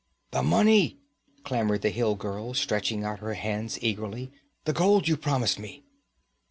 'The 0.31 0.41
money!' 0.41 0.97
clamored 1.43 1.83
the 1.83 1.91
hill 1.91 2.15
girl, 2.15 2.55
stretching 2.55 3.03
out 3.03 3.19
her 3.19 3.35
hands 3.35 3.77
eagerly. 3.83 4.31
'The 4.65 4.73
gold 4.73 5.07
you 5.07 5.15
promised 5.15 5.59
me!' 5.59 5.83